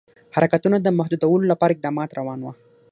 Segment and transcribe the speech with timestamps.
[0.35, 2.53] حرکتونو د محدودولو لپاره اقدامات روان وه.